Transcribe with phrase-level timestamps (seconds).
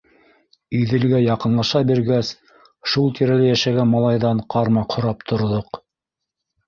[0.77, 2.31] Иҙелгә яҡынлаша биргәс,
[2.93, 5.83] шул тирәлә йәшәгән малайҙан ҡармаҡ һорап торҙоҡ.